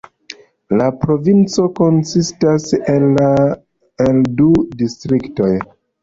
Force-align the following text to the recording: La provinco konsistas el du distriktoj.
La 0.79 0.85
provinco 1.01 1.65
konsistas 1.79 2.65
el 2.95 4.23
du 4.39 4.47
distriktoj. 4.81 5.51